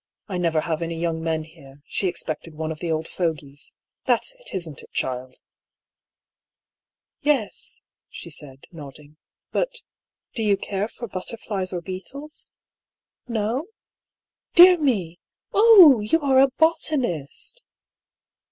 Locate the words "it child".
4.81-5.35